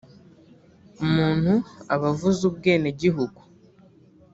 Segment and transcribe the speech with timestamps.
[1.03, 1.53] umuntu
[1.93, 3.39] aba avuze ubwenegihugu